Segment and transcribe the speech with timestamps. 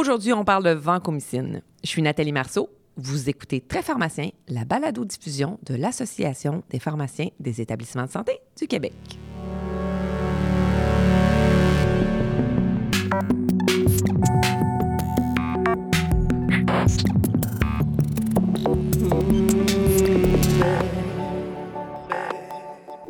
[0.00, 1.60] Aujourd'hui, on parle de vancomycine.
[1.84, 2.70] Je suis Nathalie Marceau.
[2.96, 8.66] Vous écoutez Très Pharmacien, la balado-diffusion de l'Association des pharmaciens des établissements de santé du
[8.66, 8.94] Québec.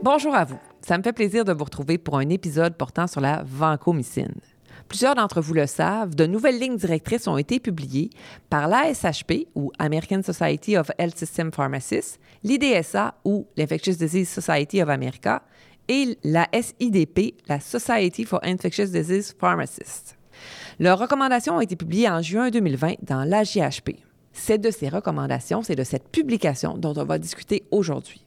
[0.03, 0.59] Bonjour à vous.
[0.81, 4.35] Ça me fait plaisir de vous retrouver pour un épisode portant sur la vancomycine.
[4.91, 8.11] Plusieurs d'entre vous le savent, de nouvelles lignes directrices ont été publiées
[8.51, 14.89] par l'ASHP, ou American Society of Health System Pharmacists, l'IDSA, ou l'Infectious Disease Society of
[14.89, 15.45] America,
[15.87, 20.19] et la SIDP, la Society for Infectious Disease Pharmacists.
[20.81, 23.91] Leurs recommandations ont été publiées en juin 2020 dans l'AJHP.
[24.33, 28.25] C'est de ces recommandations, c'est de cette publication dont on va discuter aujourd'hui.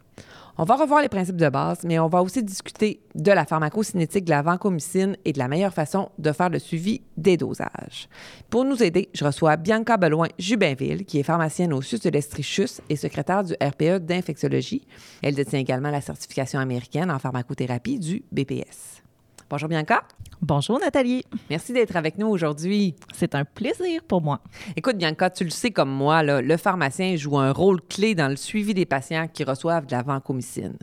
[0.55, 4.25] On va revoir les principes de base, mais on va aussi discuter de la pharmacocinétique
[4.25, 8.07] de la vancomycine et de la meilleure façon de faire le suivi des dosages.
[8.51, 12.95] Pour nous aider, je reçois Bianca Beloin-Jubinville, qui est pharmacienne au SUS de l'Estrichus et
[12.95, 14.85] secrétaire du RPE d'infectiologie.
[15.23, 19.02] Elle détient également la certification américaine en pharmacothérapie du BPS.
[19.53, 20.01] Bonjour Bianca.
[20.41, 21.23] Bonjour Nathalie.
[21.47, 22.95] Merci d'être avec nous aujourd'hui.
[23.13, 24.39] C'est un plaisir pour moi.
[24.75, 28.35] Écoute Bianca, tu le sais comme moi, le pharmacien joue un rôle clé dans le
[28.35, 30.75] suivi des patients qui reçoivent de la vancomycine.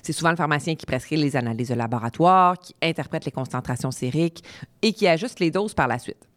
[0.00, 4.44] C'est souvent le pharmacien qui prescrit les analyses de laboratoire, qui interprète les concentrations sériques
[4.80, 6.28] et qui ajuste les doses par la suite.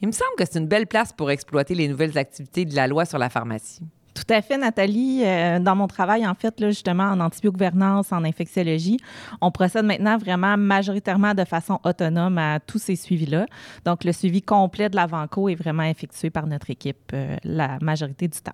[0.00, 2.86] Il me semble que c'est une belle place pour exploiter les nouvelles activités de la
[2.86, 3.82] loi sur la pharmacie.
[4.28, 5.22] Tout à fait, Nathalie.
[5.24, 8.98] Euh, dans mon travail, en fait, là, justement, en antibiogouvernance, en infectiologie,
[9.40, 13.46] on procède maintenant vraiment majoritairement de façon autonome à tous ces suivis-là.
[13.86, 17.78] Donc, le suivi complet de la Vanco est vraiment effectué par notre équipe euh, la
[17.80, 18.52] majorité du temps.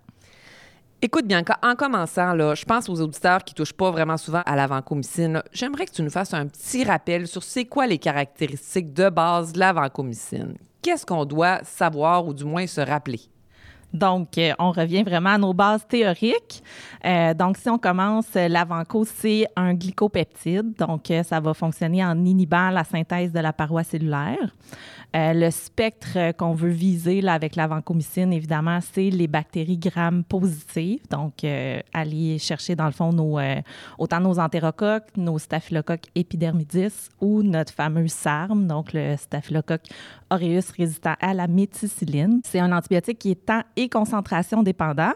[1.02, 4.54] Écoute, Bianca, en commençant, là, je pense aux auditeurs qui touchent pas vraiment souvent à
[4.54, 5.42] la vancomycine.
[5.52, 9.52] J'aimerais que tu nous fasses un petit rappel sur c'est quoi les caractéristiques de base
[9.52, 10.54] de la vancomycine.
[10.82, 13.22] Qu'est-ce qu'on doit savoir ou du moins se rappeler?
[13.94, 16.64] Donc, euh, on revient vraiment à nos bases théoriques.
[17.04, 20.74] Euh, donc, si on commence, euh, l'Avanco, c'est un glycopeptide.
[20.76, 24.54] Donc, ça va fonctionner en inhibant la synthèse de la paroi cellulaire.
[25.16, 31.02] Le spectre qu'on veut viser avec la vancomycine, évidemment, c'est les bactéries gram positives.
[31.08, 31.44] Donc,
[31.92, 33.12] aller chercher, dans le fond,
[33.96, 39.86] autant nos entérocoques, nos staphylocoques épidermidis ou notre fameux SARM, donc le staphylocoque
[40.34, 42.40] aureus résistant à la méticilline.
[42.44, 45.12] C'est un antibiotique qui est temps et concentration dépendant.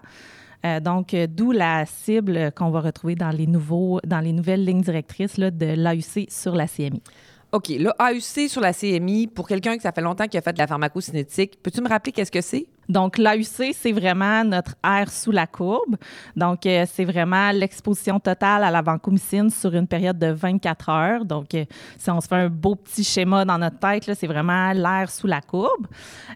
[0.83, 5.39] donc, d'où la cible qu'on va retrouver dans les, nouveaux, dans les nouvelles lignes directrices
[5.39, 7.03] là, de l'AUC sur la CMI.
[7.53, 10.53] OK, le AUC sur la CMI, pour quelqu'un qui ça fait longtemps qu'il a fait
[10.53, 12.67] de la pharmacocinétique, peux-tu me rappeler qu'est-ce que c'est?
[12.89, 15.97] Donc, l'AUC, c'est vraiment notre air sous la courbe.
[16.37, 21.25] Donc, euh, c'est vraiment l'exposition totale à la vancomycine sur une période de 24 heures.
[21.25, 21.65] Donc, euh,
[21.99, 25.27] si on se fait un beau petit schéma dans notre tête, c'est vraiment l'air sous
[25.27, 25.87] la courbe.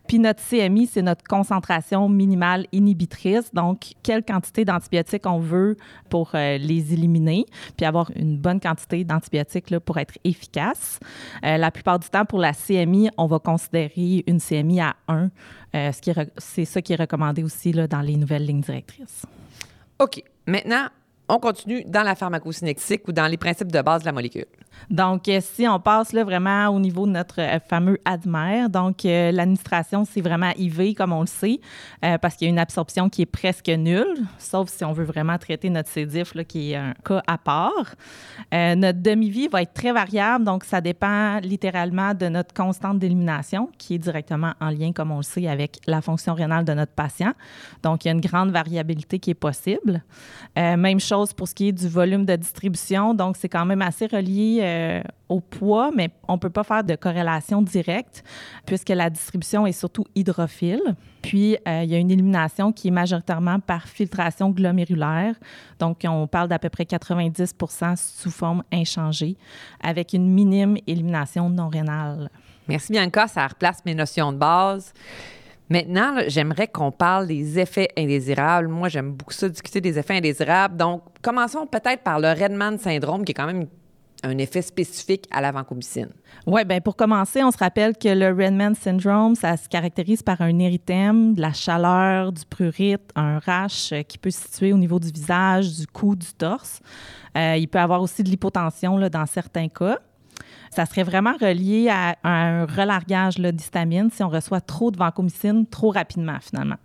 [0.07, 3.53] Puis, notre CMI, c'est notre concentration minimale inhibitrice.
[3.55, 5.77] Donc, quelle quantité d'antibiotiques on veut
[6.11, 7.47] pour euh, les éliminer,
[7.77, 10.99] puis avoir une bonne quantité d'antibiotiques pour être efficace.
[11.43, 15.31] la plupart du temps, pour la CMI, on va considérer une CMI à 1
[15.75, 15.91] euh,
[16.43, 19.23] c'est ça qui est recommandé aussi là, dans les nouvelles lignes directrices.
[19.99, 20.23] OK.
[20.47, 20.89] Maintenant,
[21.29, 24.47] on continue dans la pharmacocinétique ou dans les principes de base de la molécule.
[24.91, 29.05] Donc, euh, si on passe là, vraiment au niveau de notre euh, fameux ADMER, donc
[29.05, 31.61] euh, l'administration, c'est vraiment IV, comme on le sait,
[32.21, 35.39] parce qu'il y a une absorption qui est presque nulle, sauf si on veut vraiment
[35.39, 36.07] traiter notre C.
[36.35, 37.95] là, qui est un cas à part.
[38.53, 43.95] notre demi-vie va être très variable, donc ça dépend littéralement de notre constante d'élimination, qui
[43.95, 47.33] est directement en lien, comme on le sait, avec la fonction rénale de notre patient.
[47.83, 50.03] Donc, il y a une grande variabilité qui est possible.
[50.57, 54.07] même chose pour ce qui est du volume de distribution, donc c'est quand même assez
[54.07, 58.25] relié euh, au poids, mais on ne peut pas faire de corrélation directe
[58.65, 60.97] puisque la distribution est surtout hydrophile.
[61.21, 65.35] Puis, euh, il y a une élimination qui est majoritairement par filtration glomérulaire.
[65.79, 67.55] Donc, on parle d'à peu près 90
[67.97, 69.37] sous forme inchangée,
[69.83, 72.31] avec une minime élimination non rénale.
[72.69, 74.93] Merci Bianca, ça replace mes notions de base.
[75.69, 78.69] Maintenant, j'aimerais qu'on parle des effets indésirables.
[78.69, 80.77] Moi, j'aime beaucoup ça, discuter des effets indésirables.
[80.77, 83.67] Donc, commençons peut-être par le Redman syndrome, qui est quand même
[84.23, 86.11] un effet spécifique à la vancomycine?
[86.47, 90.41] Oui, bien pour commencer, on se rappelle que le Redman syndrome, ça se caractérise par
[90.41, 94.79] un érythème, de la chaleur, du prurite, un rash euh, qui peut se situer au
[94.79, 96.81] niveau du visage, du cou, du torse.
[97.37, 99.99] Euh, il peut avoir aussi de l'hypotension dans certains cas.
[100.75, 105.91] Ça serait vraiment relié à, un relargage d'histamine si on reçoit trop de vancomycine trop
[105.91, 106.77] rapidement, finalement.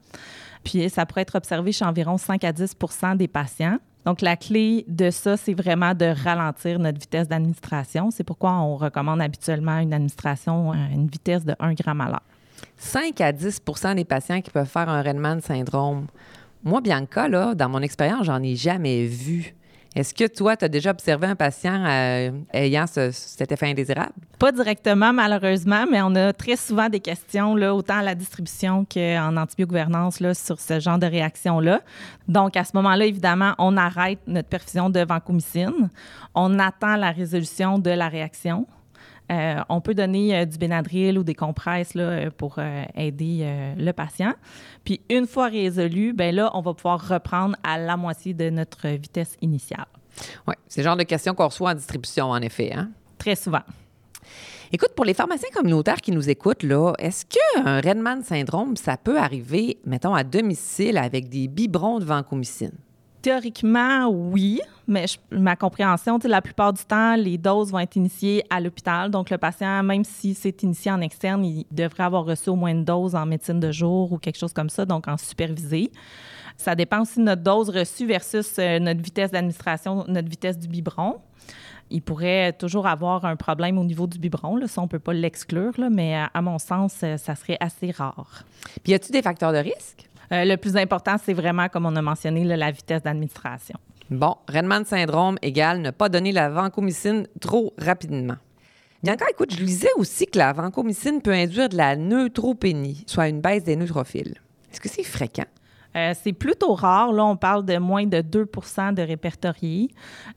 [0.66, 3.78] Puis ça pourrait être observé chez environ 5 à 10% des patients.
[4.06, 8.12] Donc, la clé de ça, c'est vraiment de ralentir notre vitesse d'administration.
[8.12, 12.24] C'est pourquoi on recommande habituellement une administration à une vitesse de 1 gramme à l'heure.
[12.78, 16.08] 5 à 10% des patients qui peuvent faire un Redman syndrome.
[16.64, 19.56] Moi, Bianca, là, dans mon expérience, j'en ai jamais vu.
[19.98, 24.14] Est-ce que toi, tu as déjà observé un patient euh, ayant cet effet indésirable?
[24.38, 29.36] Pas directement, malheureusement, mais on a très souvent des questions, autant à la distribution qu'en
[29.36, 31.82] antibiogouvernance, là, sur ce genre de réaction-là.
[32.28, 35.90] Donc, à ce moment-là, évidemment, on arrête notre perfusion de vancomycine.
[36.36, 38.68] On attend la résolution de la réaction.
[39.32, 42.60] Euh, on peut donner euh, du Benadryl ou des compresses là, pour
[42.96, 44.34] aider le patient.
[44.84, 48.88] Puis une fois résolu, ben là, on va pouvoir reprendre à la moitié de notre
[48.88, 49.88] vitesse initiale.
[50.48, 52.74] Oui, c'est le genre de questions qu'on reçoit en distribution, en effet.
[52.74, 52.90] Hein?
[53.18, 53.62] Très souvent.
[54.72, 59.18] Écoute, pour les pharmaciens communautaires qui nous écoutent, là, est-ce qu'un Redman syndrome, ça peut
[59.18, 62.74] arriver, mettons, à domicile avec des biberons de vancomycine?
[63.22, 68.62] Théoriquement, oui, mais ma compréhension, la plupart du temps, les doses vont être initiées à
[68.62, 69.10] l'hôpital.
[69.10, 72.70] Donc, le patient, même si c'est initié en externe, il devrait avoir reçu au moins
[72.70, 75.92] une dose en médecine de jour ou quelque chose comme ça, donc en supervisé.
[76.58, 80.68] Ça dépend aussi de notre dose reçue versus euh, notre vitesse d'administration, notre vitesse du
[80.68, 81.18] biberon.
[81.90, 84.58] Il pourrait toujours avoir un problème au niveau du biberon.
[84.58, 84.68] Là.
[84.68, 88.44] Ça, on ne peut pas l'exclure, mais à, mon sens, euh, ça serait assez rare.
[88.84, 90.10] Puis, y a-t-il des facteurs de risque?
[90.32, 93.78] Euh, le plus important, c'est vraiment, comme on a mentionné, la vitesse d'administration.
[94.10, 98.38] Bon, Redman syndrome égale ne pas donner la vancomycine trop rapidement.
[99.04, 103.42] Bianca, écoute, je lisais aussi que la vancomycine peut induire de la neutropénie, soit une
[103.42, 104.36] baisse des neutrophiles.
[104.72, 105.46] Est-ce que c'est fréquent?
[105.98, 107.12] Euh, c'est plutôt rare.
[107.12, 109.90] Là, on parle de moins de 2 de répertoriés.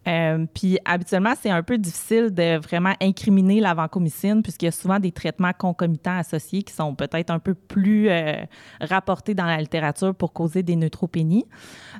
[0.09, 4.73] Euh, puis habituellement, c'est un peu difficile de vraiment incriminer la vancomycine puisqu'il y a
[4.73, 8.37] souvent des traitements concomitants associés qui sont peut-être un peu plus euh,
[8.81, 11.47] rapportés dans la littérature pour causer des neutropénies.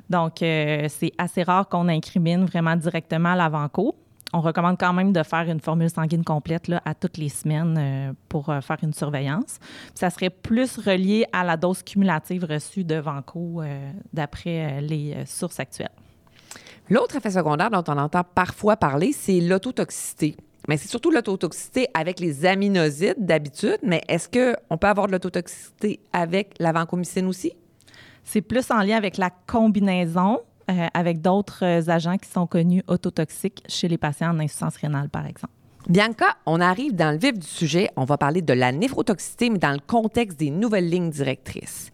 [0.09, 3.95] Donc, c'est assez rare qu'on incrimine vraiment directement la vanco
[4.33, 7.75] on recommande quand même de faire une formule sanguine complète là, à toutes les semaines
[7.77, 9.59] euh, pour euh, faire une surveillance.
[9.93, 15.59] ça serait plus relié à la dose cumulative reçue de Vanco euh, d'après les sources
[15.59, 15.91] actuelles.
[16.89, 20.35] L'autre effet secondaire dont on entend parfois parler, c'est l'autotoxicité.
[20.67, 25.99] Mais c'est surtout l'autotoxicité avec les aminosides d'habitude, mais est-ce qu'on peut avoir de l'autotoxicité
[26.13, 27.53] avec la vancomycine aussi?
[28.23, 30.39] C'est plus en lien avec la combinaison
[30.71, 35.09] euh, avec d'autres euh, agents qui sont connus autotoxiques chez les patients en insuffisance rénale,
[35.09, 35.53] par exemple.
[35.87, 37.89] Bianca, on arrive dans le vif du sujet.
[37.95, 41.91] On va parler de la néphrotoxicité, mais dans le contexte des nouvelles lignes directrices.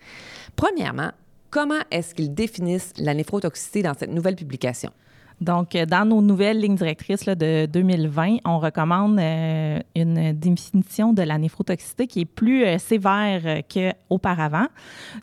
[0.55, 1.11] Premièrement,
[1.49, 4.91] comment est-ce qu'ils définissent la néphrotoxicité dans cette nouvelle publication?
[5.39, 11.21] Donc, euh, dans nos nouvelles lignes directrices de 2020, on recommande euh, une définition de
[11.21, 14.65] la néphrotoxicité qui est plus euh, sévère qu'auparavant.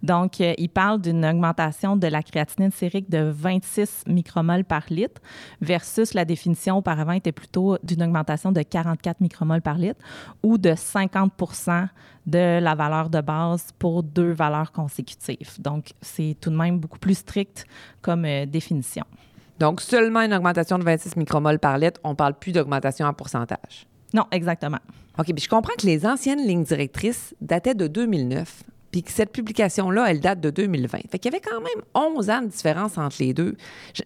[0.03, 5.21] Donc, il parle d'une augmentation de la créatinine sérique de 26 micromoles par litre
[5.61, 10.01] versus la définition auparavant était plutôt d'une augmentation de 44 micromoles par litre
[10.43, 11.89] ou de 50%
[12.27, 15.61] de la valeur de base pour deux valeurs consécutives.
[15.61, 17.67] Donc, c'est tout de même beaucoup plus strict
[18.01, 19.05] comme définition.
[19.65, 23.15] Donc, seulement une augmentation de 26 micromoles par litre, on ne parle plus d'augmentation en
[23.15, 23.87] pourcentage.
[24.13, 24.77] Non, exactement.
[25.19, 29.33] OK, puis je comprends que les anciennes lignes directrices dataient de 2009, puis que cette
[29.33, 30.99] publication-là, elle date de 2020.
[31.11, 33.57] Fait qu'il y avait quand même 11 ans de différence entre les deux.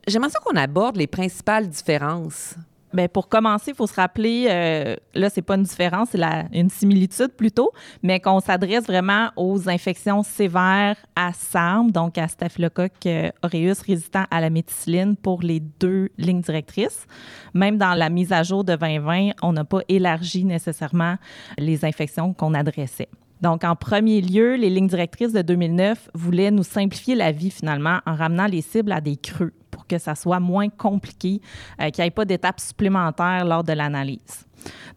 [0.07, 2.55] J'aimerais ça qu'on aborde les principales différences
[2.93, 6.71] Bien, pour commencer, il faut se rappeler, euh, là, c'est pas une différence, c'est une
[6.71, 7.71] similitude plutôt,
[8.03, 14.25] mais qu'on s'adresse vraiment aux infections sévères à SARM, donc à Staphylococcus euh, aureus résistant
[14.31, 17.07] à la méticilline pour les deux lignes directrices.
[17.53, 21.17] Même dans la mise à jour de 2020, on n'a pas élargi nécessairement
[21.59, 23.09] les infections qu'on adressait.
[23.41, 28.01] Donc, en premier lieu, les lignes directrices de 2009 voulaient nous simplifier la vie finalement
[28.07, 31.41] en ramenant les cibles à des creux pour que ça soit moins compliqué,
[31.81, 34.48] euh, qu'il n'y ait pas d'étapes supplémentaires lors de l'analyse.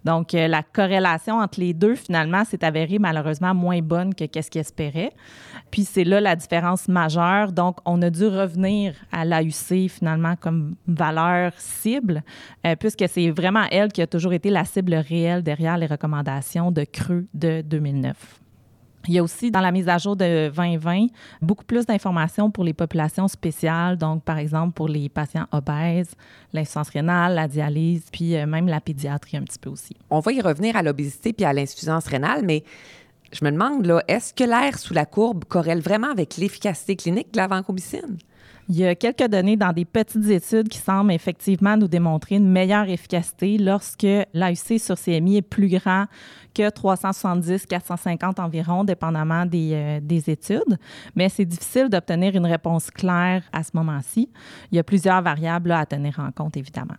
[0.03, 4.49] Donc, euh, la corrélation entre les deux, finalement, s'est avérée malheureusement moins bonne que ce
[4.49, 5.11] qu'ils espéraient.
[5.69, 7.51] Puis, c'est là la différence majeure.
[7.51, 12.23] Donc, on a dû revenir à l'AUC, finalement, comme valeur cible,
[12.65, 16.71] euh, puisque c'est vraiment elle qui a toujours été la cible réelle derrière les recommandations
[16.71, 18.41] de creux de 2009.
[19.07, 21.07] Il y a aussi dans la mise à jour de 2020
[21.41, 26.11] beaucoup plus d'informations pour les populations spéciales, donc par exemple pour les patients obèses,
[26.53, 29.95] l'insuffisance rénale, la dialyse, puis euh, même la pédiatrie un petit peu aussi.
[30.09, 32.63] On va y revenir à l'obésité puis à l'insuffisance rénale, mais
[33.33, 37.31] je me demande là, est-ce que l'air sous la courbe corrèle vraiment avec l'efficacité clinique
[37.33, 38.17] de la vancomycine?
[38.69, 42.49] Il y a quelques données dans des petites études qui semblent effectivement nous démontrer une
[42.49, 46.05] meilleure efficacité lorsque l'AUC sur CMI est plus grand
[46.53, 50.77] que 370-450 environ, dépendamment des, euh, des études.
[51.15, 54.29] Mais c'est difficile d'obtenir une réponse claire à ce moment-ci.
[54.71, 56.95] Il y a plusieurs variables à tenir en compte, évidemment.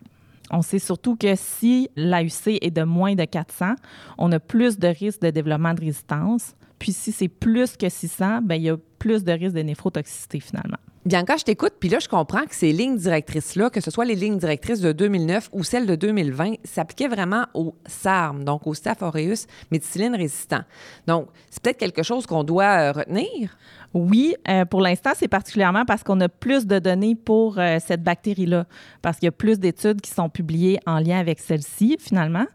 [0.50, 3.74] On sait surtout que si l'AUC est de moins de 400,
[4.18, 8.42] on a plus de risques de développement de résistance Puis si c'est plus que 600,
[8.42, 10.78] bien, il y a plus de risque de néphrotoxicité finalement.
[11.04, 14.14] Bianca, je t'écoute, puis là, je comprends que ces lignes directrices-là, que ce soit les
[14.14, 19.02] lignes directrices de 2009 ou celles de 2020, s'appliquaient vraiment au SARM, donc au Staph
[19.02, 20.60] aureus méticilline résistant.
[21.08, 23.58] Donc, c'est peut-être quelque chose qu'on doit euh, retenir?
[23.94, 28.04] Oui, euh, pour l'instant, c'est particulièrement parce qu'on a plus de données pour euh, cette
[28.04, 28.66] bactérie-là,
[29.02, 32.46] parce qu'il y a plus d'études qui sont publiées en lien avec celle-ci, finalement.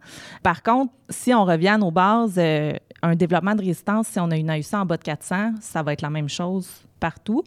[0.41, 4.49] Par contre, si on revient nos bases, un développement de résistance, si on a une
[4.49, 7.43] AUC en bas de 400, ça va être la même chose partout.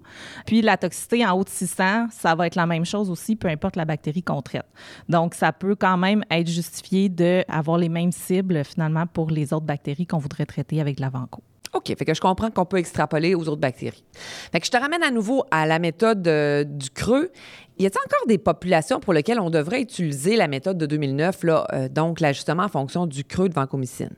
[0.47, 3.49] Puis la toxicité en haut de 600, ça va être la même chose aussi, peu
[3.49, 4.66] importe la bactérie qu'on traite.
[5.09, 9.66] Donc, ça peut quand même être justifié d'avoir les mêmes cibles finalement pour les autres
[9.66, 11.42] bactéries qu'on voudrait traiter avec de l'Avanco.
[11.73, 14.04] OK, fait que je comprends qu'on peut extrapoler aux autres bactéries.
[14.50, 17.30] Fait que je te ramène à nouveau à la méthode euh, du creux.
[17.78, 21.66] Y a-t-il encore des populations pour lesquelles on devrait utiliser la méthode de 2009, là,
[21.73, 24.11] euh, donc l'ajustement en fonction du creux de vancomycine?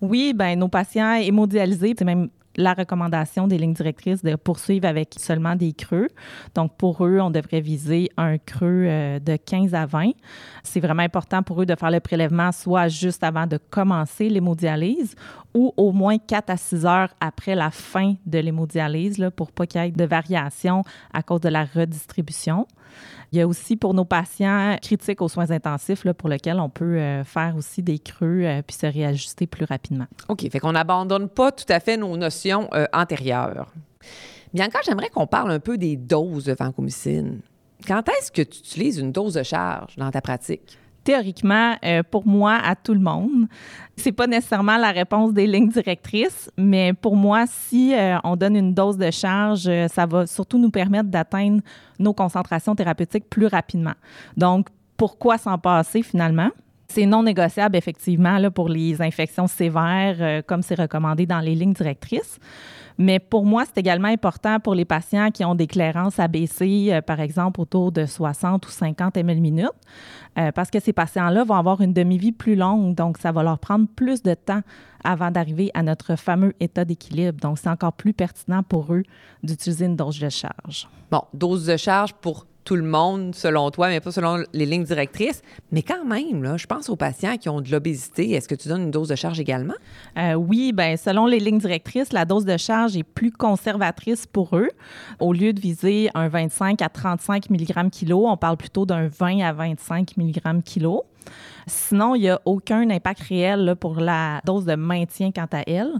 [0.00, 5.14] Oui, ben nos patients hémodialysés, c'est même la recommandation des lignes directrices de poursuivre avec
[5.18, 6.08] seulement des creux.
[6.54, 10.10] Donc, pour eux, on devrait viser un creux euh, de 15 à 20.
[10.62, 15.14] C'est vraiment important pour eux de faire le prélèvement soit juste avant de commencer l'hémodialyse
[15.54, 19.80] ou au moins 4 à 6 heures après la fin de l'hémodialyse pour pas qu'il
[19.80, 20.82] y ait de variation
[21.12, 22.66] à cause de la redistribution.
[23.32, 26.70] Il y a aussi pour nos patients critiques aux soins intensifs, là, pour lesquels on
[26.70, 30.06] peut euh, faire aussi des creux euh, puis se réajuster plus rapidement.
[30.28, 30.48] OK.
[30.50, 33.72] Fait qu'on n'abandonne pas tout à fait nos notions euh, antérieures.
[34.54, 37.40] Bianca, j'aimerais qu'on parle un peu des doses de vancomycine.
[37.86, 40.78] Quand est-ce que tu utilises une dose de charge dans ta pratique?
[41.06, 43.46] théoriquement, euh, pour moi, à tout le monde.
[43.96, 48.56] C'est pas nécessairement la réponse des lignes directrices, mais pour moi, si euh, on donne
[48.56, 51.60] une dose de charge, ça va surtout nous permettre d'atteindre
[52.00, 53.94] nos concentrations thérapeutiques plus rapidement.
[54.36, 56.50] Donc, pourquoi s'en passer finalement?
[56.88, 62.38] C'est non négociable, effectivement, pour les infections sévères, comme c'est recommandé dans les lignes directrices.
[62.98, 67.02] Mais pour moi, c'est également important pour les patients qui ont des clairances abaissées, euh,
[67.02, 69.70] par exemple, autour de 60 ou 50 ml minutes,
[70.38, 73.58] euh, parce que ces patients-là vont avoir une demi-vie plus longue, donc ça va leur
[73.58, 74.62] prendre plus de temps
[75.04, 77.38] avant d'arriver à notre fameux état d'équilibre.
[77.40, 79.02] Donc, c'est encore plus pertinent pour eux
[79.42, 80.88] d'utiliser une dose de charge.
[81.10, 84.84] Bon, dose de charge pour tout le monde, selon toi, mais pas selon les lignes
[84.84, 85.40] directrices.
[85.70, 88.32] Mais quand même, je pense aux patients qui ont de l'obésité.
[88.32, 89.74] Est-ce que tu donnes une dose de charge également?
[90.18, 94.56] Euh, oui, bien, selon les lignes directrices, la dose de charge est plus conservatrice pour
[94.56, 94.68] eux.
[95.20, 99.40] Au lieu de viser un 25 à 35 mg kilo, on parle plutôt d'un 20
[99.40, 101.04] à 25 mg kilo.
[101.68, 105.92] Sinon, il n'y a aucun impact réel pour la dose de maintien quant à elle.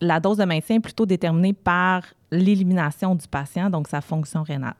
[0.00, 4.74] La dose de maintien est plutôt déterminée par l'élimination du patient, donc sa fonction rénale.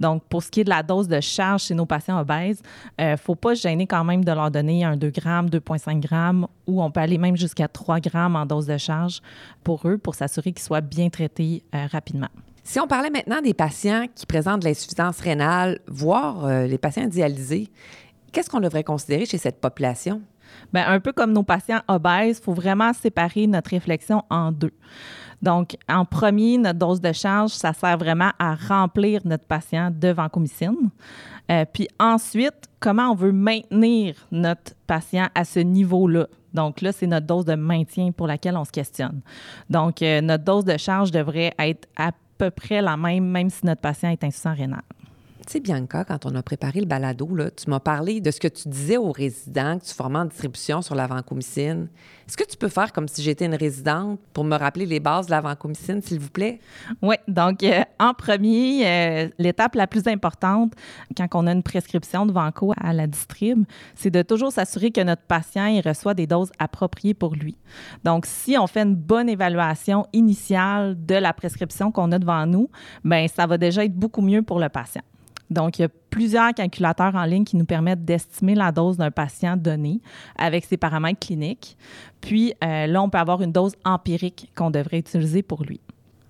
[0.00, 2.62] Donc, pour ce qui est de la dose de charge chez nos patients obèses,
[2.98, 5.48] il euh, ne faut pas se gêner quand même de leur donner un 2 grammes,
[5.48, 9.20] 2,5 grammes, ou on peut aller même jusqu'à 3 grammes en dose de charge
[9.64, 12.28] pour eux, pour s'assurer qu'ils soient bien traités euh, rapidement.
[12.64, 17.06] Si on parlait maintenant des patients qui présentent de l'insuffisance rénale, voire euh, les patients
[17.06, 17.70] dialysés,
[18.30, 20.20] qu'est-ce qu'on devrait considérer chez cette population?
[20.72, 24.72] Bien, un peu comme nos patients obèses, il faut vraiment séparer notre réflexion en deux.
[25.42, 30.08] Donc, en premier, notre dose de charge, ça sert vraiment à remplir notre patient de
[30.08, 30.90] vancomycine.
[31.50, 36.26] Euh, puis ensuite, comment on veut maintenir notre patient à ce niveau-là?
[36.52, 39.20] Donc là, c'est notre dose de maintien pour laquelle on se questionne.
[39.70, 43.64] Donc, euh, notre dose de charge devrait être à peu près la même, même si
[43.66, 44.82] notre patient est insuffisant rénal.
[45.48, 47.26] Tu sais, Bianca, quand on a préparé le balado,
[47.56, 50.82] tu m'as parlé de ce que tu disais aux résidents que tu formais en distribution
[50.82, 51.88] sur la vancomycine.
[52.26, 55.24] Est-ce que tu peux faire comme si j'étais une résidente pour me rappeler les bases
[55.24, 56.60] de la vancomycine, s'il vous plaît?
[57.00, 57.14] Oui.
[57.28, 60.74] Donc, euh, en premier, euh, l'étape la plus importante
[61.16, 63.64] quand on a une prescription de vanco à la distrib,
[63.94, 67.56] c'est de toujours s'assurer que notre patient il reçoit des doses appropriées pour lui.
[68.04, 72.68] Donc, si on fait une bonne évaluation initiale de la prescription qu'on a devant nous,
[73.02, 75.00] bien, ça va déjà être beaucoup mieux pour le patient.
[75.50, 79.10] Donc, il y a plusieurs calculateurs en ligne qui nous permettent d'estimer la dose d'un
[79.10, 80.00] patient donné
[80.36, 81.76] avec ses paramètres cliniques.
[82.20, 85.80] Puis euh, là, on peut avoir une dose empirique qu'on devrait utiliser pour lui.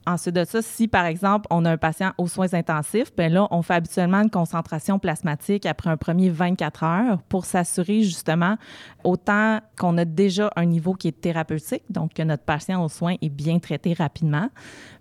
[0.08, 3.46] Ensuite de ça, si par exemple on a un patient aux soins intensifs, bien là,
[3.50, 8.56] on fait habituellement une concentration plasmatique après un premier 24 heures pour s'assurer justement
[9.04, 13.16] autant qu'on a déjà un niveau qui est thérapeutique, donc que notre patient aux soins
[13.20, 14.48] est bien traité rapidement,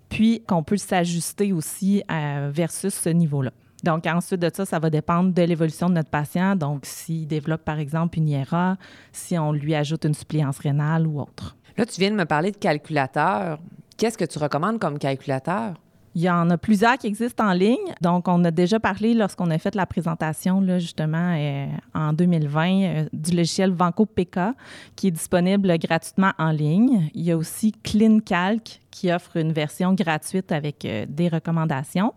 [0.10, 3.52] puis qu'on peut s'ajuster aussi euh, versus ce niveau-là.
[3.84, 6.56] Donc, ensuite de ça, ça va dépendre de l'évolution de notre patient.
[6.56, 8.78] Donc, s'il développe, par exemple, une IRA,
[9.12, 11.56] si on lui ajoute une suppléance rénale ou autre.
[11.78, 13.60] Là, tu viens de me parler de calculateur.
[13.98, 15.76] Qu'est-ce que tu recommandes comme calculateur?
[16.16, 17.94] Il y en a plusieurs qui existent en ligne.
[18.02, 22.72] Donc, on a déjà parlé lorsqu'on a fait la présentation, là, justement, euh, en 2020,
[22.72, 24.40] euh, du logiciel Vanco PK,
[24.96, 27.12] qui est disponible gratuitement en ligne.
[27.14, 32.16] Il y a aussi CleanCalc, qui offre une version gratuite avec euh, des recommandations.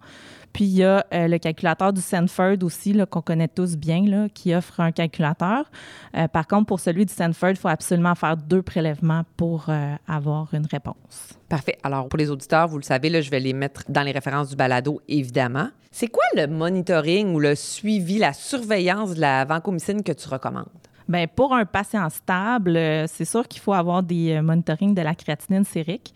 [0.52, 4.54] Puis il y a euh, le calculateur du Sanford aussi, qu'on connaît tous bien, qui
[4.54, 5.70] offre un calculateur.
[6.16, 9.94] Euh, par contre, pour celui du Sanford, il faut absolument faire deux prélèvements pour euh,
[10.08, 11.38] avoir une réponse.
[11.48, 11.78] Parfait.
[11.82, 14.56] Alors, pour les auditeurs, vous le savez, je vais les mettre dans les références du
[14.56, 15.68] balado, évidemment.
[15.90, 20.66] C'est quoi le monitoring ou le suivi, la surveillance de la vancomycine que tu recommandes?
[21.10, 25.02] Bien, pour un patient stable, euh, c'est sûr qu'il faut avoir des euh, monitorings de
[25.02, 26.14] la créatinine sérique.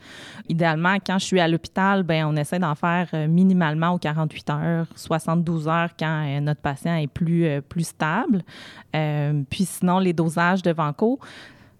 [0.48, 4.50] Idéalement, quand je suis à l'hôpital, ben on essaie d'en faire euh, minimalement aux 48
[4.50, 8.44] heures, 72 heures quand notre patient est plus, plus stable.
[8.92, 11.18] puis sinon, les dosages de Vanco,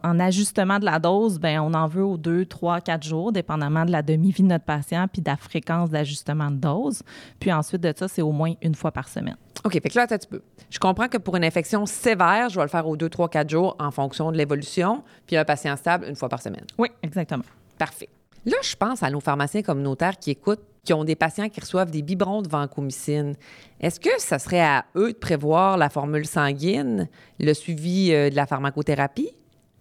[0.03, 3.85] en ajustement de la dose, ben on en veut aux 2, 3, 4 jours, dépendamment
[3.85, 7.05] de la demi-vie de notre patient puis de la fréquence d'ajustement de dose.
[7.39, 9.37] Puis ensuite de ça, c'est au moins une fois par semaine.
[9.65, 10.43] OK, fait que là, attends un petit peu.
[10.69, 13.49] Je comprends que pour une infection sévère, je vais le faire aux 2, 3, 4
[13.49, 16.67] jours en fonction de l'évolution, puis un patient stable une fois par semaine.
[16.77, 17.45] Oui, exactement.
[17.79, 18.11] Parfait.
[18.45, 21.91] Là, je pense à nos pharmaciens communautaires qui écoutent, qui ont des patients qui reçoivent
[21.91, 23.37] des biberons de vancomycine.
[23.81, 27.09] Est-ce que ça serait à eux de prévoir la formule sanguine,
[27.41, 29.31] le suivi euh, de la pharmacothérapie?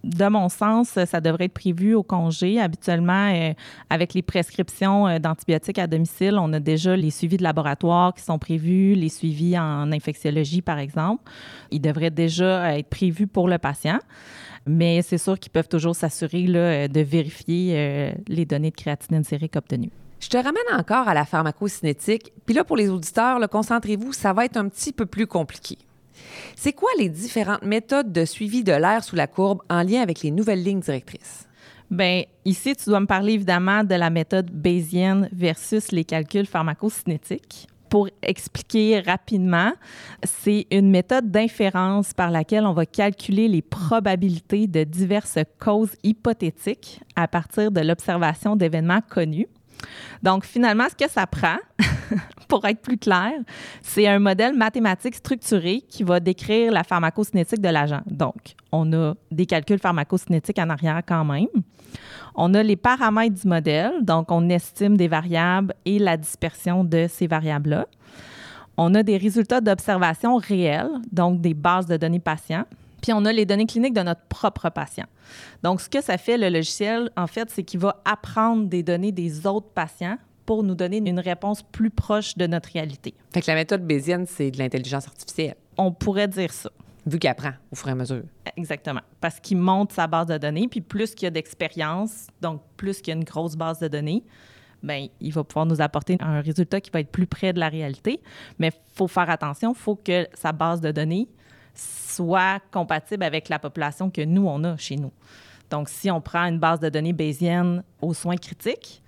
[0.04, 2.60] De mon sens, ça devrait être prévu au congé.
[2.60, 3.54] Habituellement, euh,
[3.90, 8.22] avec les prescriptions euh, d'antibiotiques à domicile, on a déjà les suivis de laboratoire qui
[8.22, 11.24] sont prévus, les suivis en infectiologie, par exemple.
[11.72, 14.00] Ils devraient déjà être prévus pour le patient.
[14.66, 19.56] Mais c'est sûr qu'ils peuvent toujours s'assurer de vérifier euh, les données de créatinine sérique
[19.56, 19.92] obtenues.
[20.20, 22.32] Je te ramène encore à la pharmacocinétique.
[22.46, 25.78] Puis là, pour les auditeurs, concentrez-vous, ça va être un petit peu plus compliqué.
[26.56, 30.22] C'est quoi les différentes méthodes de suivi de l'air sous la courbe en lien avec
[30.22, 31.48] les nouvelles lignes directrices?
[31.92, 37.68] Bien, ici, tu dois me parler évidemment de la méthode bayésienne versus les calculs pharmacocinétiques.
[37.90, 39.72] Pour expliquer rapidement,
[40.24, 47.02] c'est une méthode d'inférence par laquelle on va calculer les probabilités de diverses causes hypothétiques
[47.16, 49.48] à partir de l'observation d'événements connus.
[50.22, 51.58] Donc, finalement, ce que ça prend,
[52.48, 53.32] pour être plus clair,
[53.82, 58.02] c'est un modèle mathématique structuré qui va décrire la pharmacocinétique de l'agent.
[58.06, 61.48] Donc, on a des calculs pharmacocinétiques en arrière quand même.
[62.36, 67.08] On a les paramètres du modèle, donc on estime des variables et la dispersion de
[67.08, 67.86] ces variables-là.
[68.76, 72.66] On a des résultats d'observation réels, donc des bases de données patients.
[73.04, 75.06] Puis on a les données cliniques de notre propre patient.
[75.62, 79.12] Donc, ce que ça fait, le logiciel, en fait, c'est qu'il va apprendre des données
[79.12, 83.14] des autres patients pour nous donner une réponse plus proche de notre réalité.
[83.34, 85.56] Fait que la méthode bayésienne, c'est de l'intelligence artificielle.
[85.78, 86.70] On pourrait dire ça.
[87.06, 88.24] Vu qu'il apprend au fur et à mesure.
[88.56, 89.02] Exactement.
[89.20, 93.02] Parce qu'il monte sa base de données, puis plus qu'il y a d'expérience, donc plus
[93.02, 94.24] qu'il y a une grosse base de données,
[94.82, 97.68] bien, il va pouvoir nous apporter un résultat qui va être plus près de la
[97.68, 98.22] réalité.
[98.60, 101.28] Mais il faut faire attention, il faut que sa base de données
[101.74, 105.12] soit compatible avec la population que nous, on a chez nous.
[105.70, 109.04] Donc, si on prend une base de données bayésienne aux soins critiques,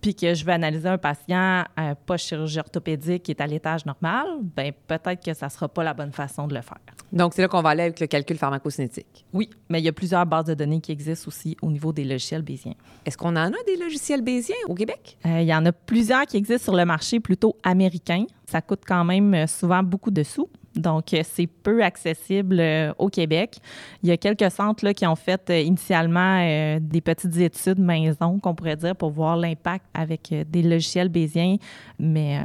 [0.00, 3.84] puis que je veux analyser un patient euh, pas chirurgie orthopédique qui est à l'étage
[3.86, 6.78] normal, ben peut-être que ça sera pas la bonne façon de le faire.
[7.12, 9.24] Donc, c'est là qu'on va aller avec le calcul pharmacocinétique.
[9.32, 12.04] Oui, mais il y a plusieurs bases de données qui existent aussi au niveau des
[12.04, 12.74] logiciels bayésiens.
[13.04, 15.18] Est-ce qu'on en a des logiciels bayésiens au Québec?
[15.26, 18.26] Euh, il y en a plusieurs qui existent sur le marché plutôt américain.
[18.46, 20.48] Ça coûte quand même euh, souvent beaucoup de sous.
[20.76, 23.56] Donc, euh, c'est peu accessible euh, au Québec.
[24.02, 26.36] Il y a quelques centres qui ont fait euh, initialement
[26.80, 31.56] des petites études maison, qu'on pourrait dire, pour voir l'impact avec des logiciels bayésiens,
[31.98, 32.40] mais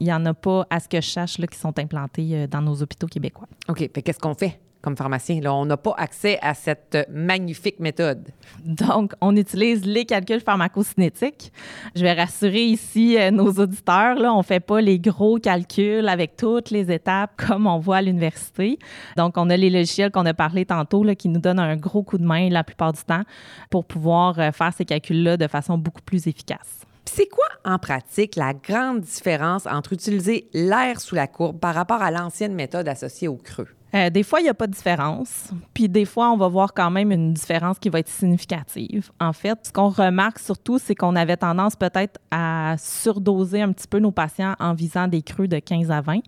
[0.00, 2.60] il n'y en a pas, à ce que je sache, là, qui sont implantés dans
[2.60, 3.48] nos hôpitaux québécois.
[3.68, 3.90] OK.
[3.92, 4.58] Qu'est-ce qu'on fait?
[4.82, 5.40] Comme pharmacien.
[5.40, 8.28] Là, on n'a pas accès à cette magnifique méthode.
[8.64, 11.52] Donc, on utilise les calculs pharmacocinétiques.
[11.94, 14.16] Je vais rassurer ici euh, nos auditeurs.
[14.16, 17.96] Là, on ne fait pas les gros calculs avec toutes les étapes comme on voit
[17.96, 18.78] à l'université.
[19.16, 22.02] Donc, on a les logiciels qu'on a parlé tantôt là, qui nous donnent un gros
[22.02, 23.22] coup de main la plupart du temps
[23.70, 26.80] pour pouvoir euh, faire ces calculs-là de façon beaucoup plus efficace.
[27.04, 32.02] C'est quoi en pratique la grande différence entre utiliser l'air sous la courbe par rapport
[32.02, 33.68] à l'ancienne méthode associée au creux?
[33.94, 35.50] Euh, des fois, il n'y a pas de différence.
[35.72, 39.10] Puis des fois, on va voir quand même une différence qui va être significative.
[39.18, 43.88] En fait, ce qu'on remarque surtout, c'est qu'on avait tendance peut-être à surdoser un petit
[43.88, 46.20] peu nos patients en visant des creux de 15 à 20,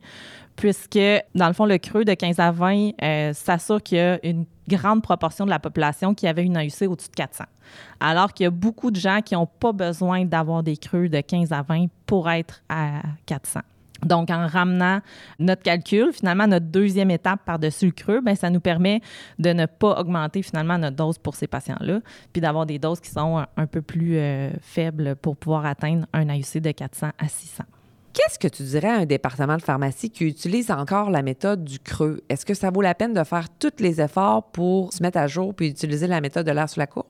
[0.56, 0.98] puisque
[1.34, 4.46] dans le fond, le creux de 15 à 20 euh, s'assure qu'il y a une
[4.66, 7.44] grande proportion de la population qui avait une AUC au-dessus de 400.
[7.98, 11.20] Alors qu'il y a beaucoup de gens qui n'ont pas besoin d'avoir des creux de
[11.20, 13.60] 15 à 20 pour être à 400.
[14.04, 15.00] Donc, en ramenant
[15.38, 19.00] notre calcul, finalement, notre deuxième étape par-dessus le creux, bien, ça nous permet
[19.38, 22.00] de ne pas augmenter finalement notre dose pour ces patients-là,
[22.32, 26.28] puis d'avoir des doses qui sont un, peu plus euh, faibles pour pouvoir atteindre un
[26.28, 27.64] AUC de 400 à 600.
[28.12, 31.78] Qu'est-ce que tu dirais à un département de pharmacie qui utilise encore la méthode du
[31.78, 32.22] creux?
[32.28, 35.28] Est-ce que ça vaut la peine de faire tous les efforts pour se mettre à
[35.28, 37.06] jour puis utiliser la méthode de l'air sous la courbe?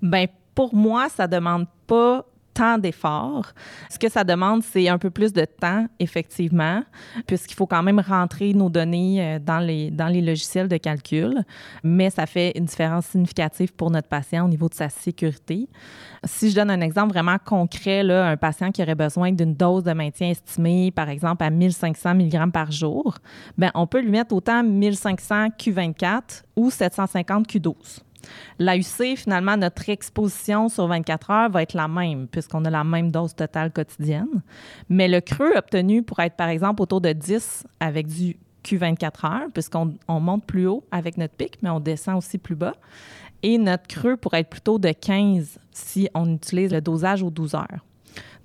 [0.00, 2.24] Bien, pour moi, ça demande pas
[2.78, 3.52] d'efforts.
[3.90, 6.82] Ce que ça demande, c'est un peu plus de temps, effectivement,
[7.26, 11.44] puisqu'il faut quand même rentrer nos données euh, dans les, dans les logiciels de calcul,
[11.84, 15.68] mais ça fait une différence significative pour notre patient au niveau de sa sécurité.
[16.24, 19.84] Si je donne un exemple vraiment concret, là, un patient qui aurait besoin d'une dose
[19.84, 23.18] de maintien estimée, par exemple, à 1500 mg par jour,
[23.56, 28.02] bien, on peut lui mettre autant 1500 Q24 ou 750 Q12.
[28.58, 33.10] L'AUC, finalement, notre exposition sur 24 heures va être la même, puisqu'on a la même
[33.10, 34.42] dose totale quotidienne.
[34.88, 39.48] Mais le creux obtenu pourrait être, par exemple, autour de 10 avec du Q24 heures,
[39.52, 42.74] puisqu'on monte plus haut avec notre pic, mais on descend aussi plus bas.
[43.42, 47.54] Et notre creux pourrait être plutôt de 15 si on utilise le dosage aux 12
[47.54, 47.84] heures.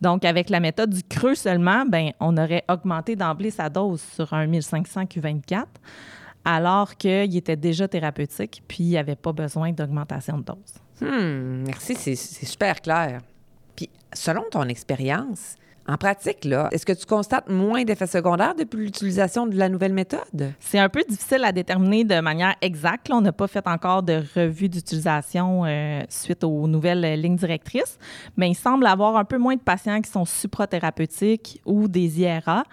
[0.02, 4.34] Donc, avec la méthode du creux seulement, ben, on aurait augmenté d'emblée sa dose sur
[4.34, 5.66] un 1500 Q24
[6.46, 10.58] alors qu'il était déjà thérapeutique, puis il n'y avait pas besoin d'augmentation de dose.
[11.02, 13.22] Hmm, merci, c'est super clair.
[13.76, 18.86] Puis, selon ton expérience, en pratique, là, est-ce que tu constates moins d'effets secondaires depuis
[18.86, 20.54] l'utilisation de la nouvelle méthode?
[20.60, 23.10] C'est un peu difficile à déterminer de manière exacte.
[23.12, 28.00] on n'a pas fait encore de revue d'utilisation euh, suite aux nouvelles lignes directrices,
[28.38, 32.64] mais il semble avoir un peu moins de patients qui sont suprathérapeutiques ou des IRA,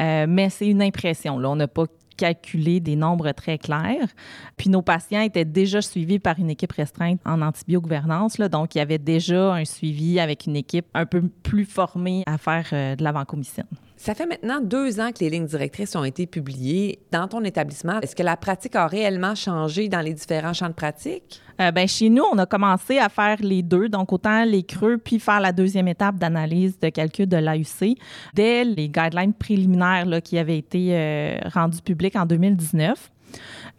[0.00, 1.38] euh, mais c'est une impression.
[1.38, 1.50] Là.
[1.50, 1.84] On n'a pas
[2.16, 4.08] calculer des nombres très clairs.
[4.56, 8.78] Puis nos patients étaient déjà suivis par une équipe restreinte en antibiogouvernance, là, donc il
[8.78, 12.96] y avait déjà un suivi avec une équipe un peu plus formée à faire euh,
[12.96, 13.64] de la vancomycine.
[14.04, 16.98] Ça fait maintenant deux ans que les lignes directrices ont été publiées.
[17.10, 20.74] Dans ton établissement, est-ce que la pratique a réellement changé dans les différents champs de
[20.74, 21.40] pratique?
[21.58, 24.98] Euh, ben, chez nous, on a commencé à faire les deux, donc autant les creux,
[24.98, 27.96] puis faire la deuxième étape d'analyse de calcul de l'AUC
[28.34, 33.10] dès les guidelines préliminaires qui avaient été euh, rendus publics en 2019.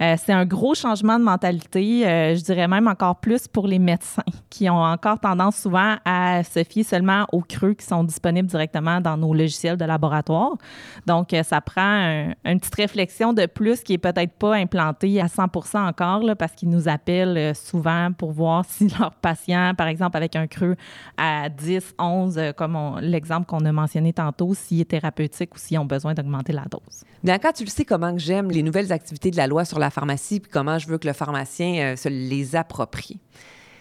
[0.01, 3.79] Euh, c'est un gros changement de mentalité, euh, je dirais même encore plus pour les
[3.79, 8.49] médecins qui ont encore tendance souvent à se fier seulement aux creux qui sont disponibles
[8.49, 10.57] directement dans nos logiciels de laboratoire.
[11.05, 15.27] Donc, euh, ça prend une petite réflexion de plus qui est peut-être pas implantée à
[15.27, 20.35] 100% encore parce qu'ils nous appellent souvent pour voir si leur patient, par exemple avec
[20.35, 20.75] un creux
[21.17, 25.85] à 10, 11, comme l'exemple qu'on a mentionné tantôt, s'il est thérapeutique ou s'ils ont
[25.85, 27.05] besoin d'augmenter la dose.
[27.23, 30.39] Bianca, tu le sais comment j'aime les nouvelles activités de la loi sur la pharmacie
[30.39, 33.19] puis comment je veux que le pharmacien euh, se les approprie.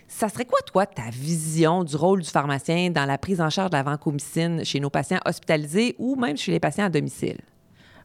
[0.07, 3.71] Ça serait quoi, toi, ta vision du rôle du pharmacien dans la prise en charge
[3.71, 7.39] de la vancomycine chez nos patients hospitalisés ou même chez les patients à domicile?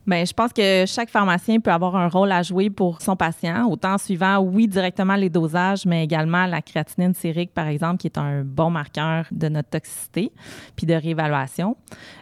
[0.07, 3.67] Bien, je pense que chaque pharmacien peut avoir un rôle à jouer pour son patient,
[3.69, 8.17] autant suivant, oui, directement les dosages, mais également la créatinine sérique, par exemple, qui est
[8.17, 10.31] un bon marqueur de notre toxicité,
[10.75, 11.75] puis de réévaluation.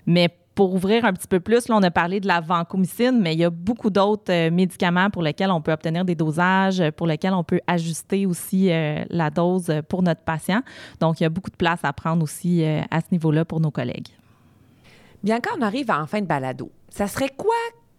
[0.06, 3.34] Mais pour ouvrir un petit peu plus, là, on a parlé de la vancomycine, mais
[3.34, 7.06] il y a beaucoup d'autres euh, médicaments pour lesquels on peut obtenir des dosages, pour
[7.06, 10.64] lesquels on peut ajuster aussi euh, la dose pour notre patient.
[11.00, 13.60] Donc, il y a beaucoup de place à prendre aussi euh, à ce niveau-là pour
[13.60, 14.08] nos collègues.
[15.22, 17.54] Bien, quand on arrive en fin de balado, ça serait quoi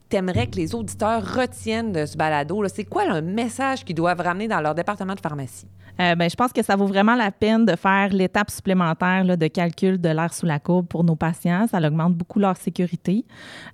[0.09, 2.63] t'aimerais que les auditeurs retiennent de ce balado?
[2.69, 5.67] C'est quoi le message qu'ils doivent ramener dans leur département de pharmacie?
[6.01, 9.47] Euh, ben, je pense que ça vaut vraiment la peine de faire l'étape supplémentaire de
[9.49, 11.67] calcul de l'air sous la courbe pour nos patients.
[11.67, 13.25] Ça augmente beaucoup leur sécurité.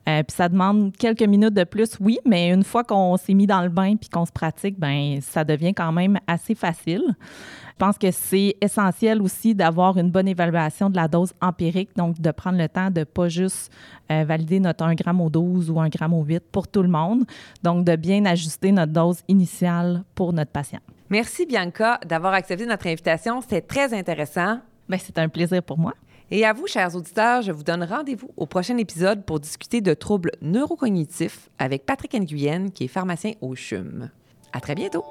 [0.08, 3.46] Euh, puis ça demande quelques minutes de plus, oui, mais une fois qu'on s'est mis
[3.46, 7.14] dans le bain puis qu'on se pratique, ben ça devient quand même assez facile.
[7.74, 12.20] Je pense que c'est essentiel aussi d'avoir une bonne évaluation de la dose empirique, donc
[12.20, 13.72] de prendre le temps de ne pas juste
[14.12, 16.88] euh, valider notre 1 g au 12 ou 1 g au 8 pour tout le
[16.88, 17.24] monde,
[17.64, 20.78] donc de bien ajuster notre dose initiale pour notre patient.
[21.10, 23.40] Merci Bianca d'avoir accepté notre invitation.
[23.40, 24.60] C'était très intéressant.
[24.88, 25.94] Bien, c'est un plaisir pour moi.
[26.30, 29.94] Et à vous, chers auditeurs, je vous donne rendez-vous au prochain épisode pour discuter de
[29.94, 34.10] troubles neurocognitifs avec Patrick Nguyen, qui est pharmacien au CHUM.
[34.52, 35.04] À très bientôt!